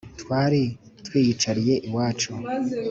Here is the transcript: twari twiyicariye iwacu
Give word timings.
twari 0.21 0.61
twiyicariye 1.05 1.75
iwacu 1.87 2.31